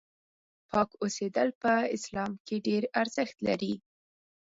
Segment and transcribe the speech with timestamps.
[0.69, 3.73] پاک اوسېدل په اسلام کې ډېر ارزښت لري.